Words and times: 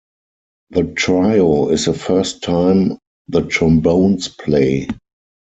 The 0.71 0.85
trio 0.95 1.69
is 1.69 1.85
the 1.85 1.93
first 1.93 2.41
time 2.41 2.97
the 3.27 3.41
trombones 3.43 4.29
play. 4.29 4.87